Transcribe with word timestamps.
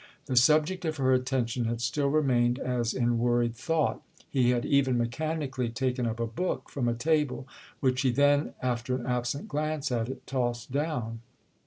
The 0.25 0.35
subject 0.35 0.83
of 0.83 0.97
her 0.97 1.13
attention 1.13 1.65
had 1.65 1.79
still 1.79 2.07
remained 2.07 2.57
as 2.57 2.95
in 2.95 3.19
worried 3.19 3.53
thought; 3.53 4.01
he 4.27 4.49
had 4.49 4.65
even 4.65 4.97
mechanically 4.97 5.69
taken 5.69 6.07
up 6.07 6.19
a 6.19 6.25
book 6.25 6.69
from 6.71 6.87
a 6.87 6.95
table—which 6.95 8.01
he 8.01 8.09
then, 8.09 8.55
after 8.63 8.95
an 8.95 9.05
absent 9.05 9.47
glance 9.47 9.91
at 9.91 10.09
it, 10.09 10.25
tossed 10.25 10.71
down. 10.71 11.19